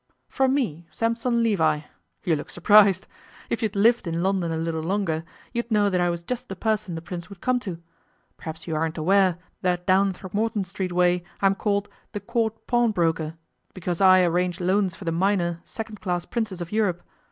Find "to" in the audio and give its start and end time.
7.59-7.79